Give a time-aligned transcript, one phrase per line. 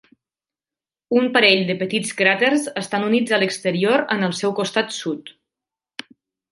[1.19, 5.33] Un parell de petits cràters estan units a l'exterior en el seu costat sud.